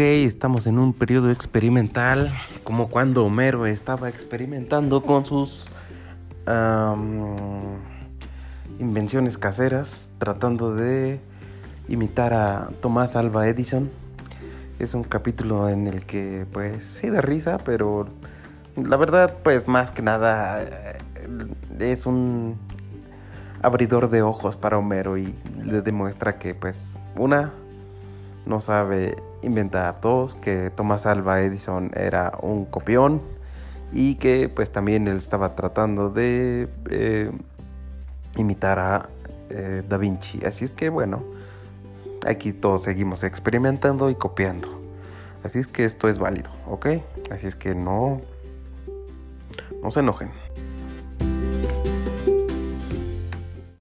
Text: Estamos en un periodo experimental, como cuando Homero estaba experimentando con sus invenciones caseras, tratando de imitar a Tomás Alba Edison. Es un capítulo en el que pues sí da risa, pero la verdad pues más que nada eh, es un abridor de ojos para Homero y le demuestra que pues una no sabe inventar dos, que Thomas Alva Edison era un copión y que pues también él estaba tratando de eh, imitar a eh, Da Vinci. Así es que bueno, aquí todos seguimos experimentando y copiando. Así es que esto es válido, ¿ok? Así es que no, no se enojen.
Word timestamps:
Estamos 0.00 0.66
en 0.66 0.78
un 0.78 0.94
periodo 0.94 1.30
experimental, 1.30 2.32
como 2.64 2.88
cuando 2.88 3.22
Homero 3.22 3.66
estaba 3.66 4.08
experimentando 4.08 5.02
con 5.02 5.26
sus 5.26 5.66
invenciones 8.78 9.36
caseras, 9.36 10.10
tratando 10.16 10.74
de 10.74 11.20
imitar 11.86 12.32
a 12.32 12.70
Tomás 12.80 13.14
Alba 13.14 13.46
Edison. 13.46 13.90
Es 14.78 14.94
un 14.94 15.04
capítulo 15.04 15.68
en 15.68 15.86
el 15.86 16.06
que 16.06 16.46
pues 16.50 16.82
sí 16.82 17.10
da 17.10 17.20
risa, 17.20 17.58
pero 17.62 18.08
la 18.76 18.96
verdad 18.96 19.36
pues 19.44 19.68
más 19.68 19.90
que 19.90 20.00
nada 20.00 20.62
eh, 20.62 20.98
es 21.78 22.06
un 22.06 22.56
abridor 23.60 24.08
de 24.08 24.22
ojos 24.22 24.56
para 24.56 24.78
Homero 24.78 25.18
y 25.18 25.34
le 25.62 25.82
demuestra 25.82 26.38
que 26.38 26.54
pues 26.54 26.94
una 27.16 27.52
no 28.46 28.62
sabe 28.62 29.14
inventar 29.42 30.00
dos, 30.00 30.34
que 30.36 30.70
Thomas 30.70 31.06
Alva 31.06 31.40
Edison 31.40 31.90
era 31.94 32.32
un 32.42 32.64
copión 32.64 33.20
y 33.92 34.16
que 34.16 34.48
pues 34.48 34.70
también 34.70 35.08
él 35.08 35.16
estaba 35.16 35.56
tratando 35.56 36.10
de 36.10 36.68
eh, 36.90 37.30
imitar 38.36 38.78
a 38.78 39.08
eh, 39.50 39.82
Da 39.88 39.96
Vinci. 39.96 40.44
Así 40.44 40.64
es 40.64 40.72
que 40.72 40.88
bueno, 40.88 41.22
aquí 42.26 42.52
todos 42.52 42.82
seguimos 42.82 43.24
experimentando 43.24 44.10
y 44.10 44.14
copiando. 44.14 44.80
Así 45.42 45.58
es 45.58 45.66
que 45.66 45.84
esto 45.84 46.08
es 46.08 46.18
válido, 46.18 46.50
¿ok? 46.68 46.86
Así 47.30 47.46
es 47.46 47.56
que 47.56 47.74
no, 47.74 48.20
no 49.82 49.90
se 49.90 50.00
enojen. 50.00 50.30